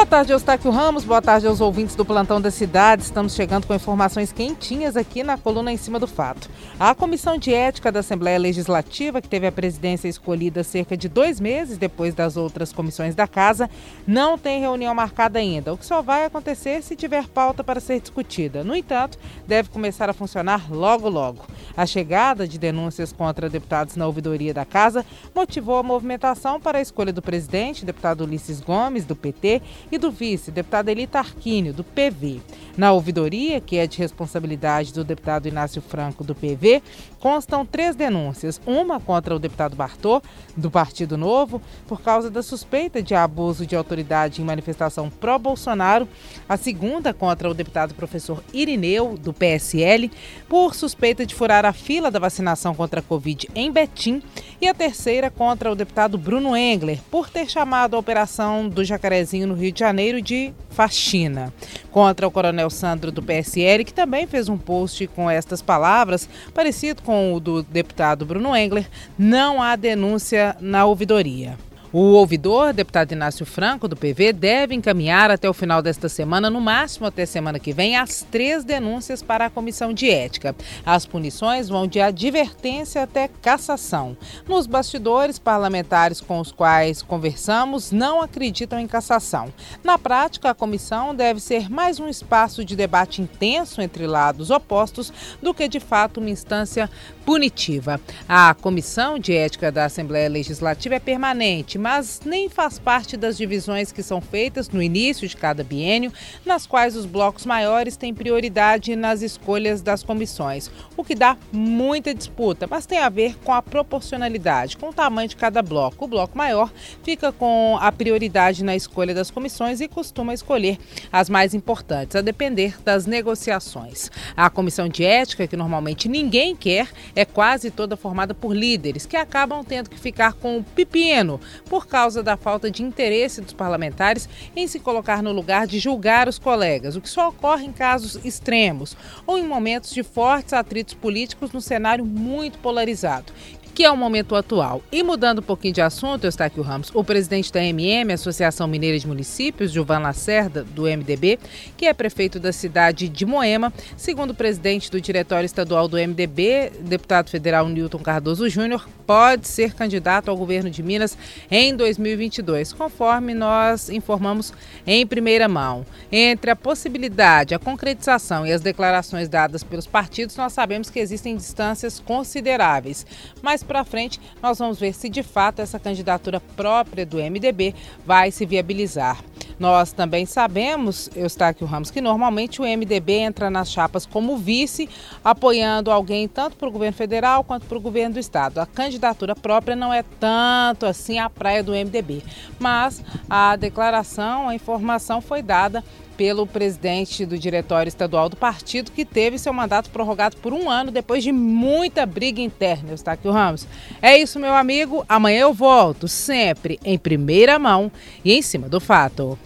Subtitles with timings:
[0.00, 1.04] Boa tarde, Eustáquio Ramos.
[1.04, 3.02] Boa tarde aos ouvintes do Plantão da Cidade.
[3.02, 6.48] Estamos chegando com informações quentinhas aqui na coluna em cima do fato.
[6.80, 11.38] A Comissão de Ética da Assembleia Legislativa, que teve a presidência escolhida cerca de dois
[11.38, 13.68] meses depois das outras comissões da Casa,
[14.06, 18.00] não tem reunião marcada ainda, o que só vai acontecer se tiver pauta para ser
[18.00, 18.64] discutida.
[18.64, 21.44] No entanto, deve começar a funcionar logo logo.
[21.76, 26.82] A chegada de denúncias contra deputados na ouvidoria da Casa motivou a movimentação para a
[26.82, 31.84] escolha do presidente, deputado Ulisses Gomes, do PT, e do vice, deputado Eli Tarquínio, do
[31.84, 32.40] PV.
[32.76, 36.82] Na ouvidoria, que é de responsabilidade do deputado Inácio Franco, do PV,
[37.18, 38.60] constam três denúncias.
[38.64, 40.22] Uma contra o deputado Bartô,
[40.56, 46.08] do Partido Novo, por causa da suspeita de abuso de autoridade em manifestação pró-Bolsonaro.
[46.48, 50.10] A segunda contra o deputado professor Irineu, do PSL,
[50.48, 54.22] por suspeita de furar a fila da vacinação contra a Covid em Betim.
[54.60, 59.46] E a terceira contra o deputado Bruno Engler, por ter chamado a operação do Jacarezinho
[59.46, 61.52] no Rio de Janeiro de faxina.
[61.90, 67.02] Contra o coronel Sandro do PSL, que também fez um post com estas palavras, parecido
[67.02, 68.86] com o do deputado Bruno Engler,
[69.18, 71.56] não há denúncia na ouvidoria.
[71.92, 76.60] O ouvidor, deputado Inácio Franco, do PV, deve encaminhar até o final desta semana, no
[76.60, 80.54] máximo até semana que vem, as três denúncias para a comissão de ética.
[80.86, 84.16] As punições vão de advertência até cassação.
[84.46, 89.52] Nos bastidores, parlamentares com os quais conversamos não acreditam em cassação.
[89.82, 95.12] Na prática, a comissão deve ser mais um espaço de debate intenso entre lados opostos
[95.42, 96.88] do que, de fato, uma instância
[97.26, 98.00] punitiva.
[98.28, 103.90] A comissão de ética da Assembleia Legislativa é permanente mas nem faz parte das divisões
[103.90, 106.12] que são feitas no início de cada biênio,
[106.44, 112.14] nas quais os blocos maiores têm prioridade nas escolhas das comissões, o que dá muita
[112.14, 116.04] disputa, mas tem a ver com a proporcionalidade, com o tamanho de cada bloco.
[116.04, 116.70] O bloco maior
[117.02, 120.78] fica com a prioridade na escolha das comissões e costuma escolher
[121.10, 124.10] as mais importantes, a depender das negociações.
[124.36, 129.16] A comissão de ética, que normalmente ninguém quer, é quase toda formada por líderes que
[129.16, 134.28] acabam tendo que ficar com o pepino por causa da falta de interesse dos parlamentares
[134.56, 138.18] em se colocar no lugar de julgar os colegas, o que só ocorre em casos
[138.24, 143.32] extremos ou em momentos de fortes atritos políticos no cenário muito polarizado
[143.74, 144.82] que é o momento atual.
[144.90, 149.06] E mudando um pouquinho de assunto, Eustáquio Ramos, o presidente da MM, Associação Mineira de
[149.06, 151.38] Municípios, Gilvan Lacerda, do MDB,
[151.76, 156.72] que é prefeito da cidade de Moema, segundo o presidente do Diretório Estadual do MDB,
[156.80, 161.16] deputado federal Newton Cardoso Júnior, pode ser candidato ao governo de Minas
[161.50, 164.52] em 2022, conforme nós informamos
[164.86, 165.84] em primeira mão.
[166.12, 171.36] Entre a possibilidade, a concretização e as declarações dadas pelos partidos, nós sabemos que existem
[171.36, 173.06] distâncias consideráveis,
[173.40, 178.32] mas para frente, nós vamos ver se de fato essa candidatura própria do MDB vai
[178.32, 179.22] se viabilizar.
[179.58, 184.88] Nós também sabemos, Eustáquio Ramos, que normalmente o MDB entra nas chapas como vice,
[185.24, 188.58] apoiando alguém tanto para o governo federal quanto para o governo do estado.
[188.58, 192.22] A candidatura própria não é tanto assim a praia do MDB,
[192.58, 195.84] mas a declaração, a informação foi dada
[196.20, 200.90] pelo presidente do diretório estadual do partido, que teve seu mandato prorrogado por um ano
[200.90, 202.90] depois de muita briga interna.
[202.90, 203.66] Eustáquio Ramos.
[204.02, 205.02] É isso, meu amigo.
[205.08, 207.90] Amanhã eu volto, sempre em primeira mão
[208.22, 209.38] e em cima do fato.